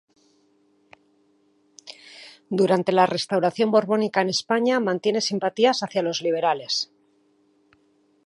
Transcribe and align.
Durante 2.59 2.91
la 2.91 3.05
Restauración 3.05 3.69
borbónica 3.69 4.19
en 4.21 4.29
España 4.29 4.79
mantiene 4.79 5.21
simpatías 5.21 5.83
hacia 5.83 6.01
los 6.01 6.23
liberales. 6.23 6.91